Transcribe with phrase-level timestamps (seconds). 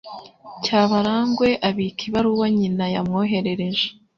[0.63, 3.85] Cyabarangwe abika ibaruwa nyina yamwoherereje.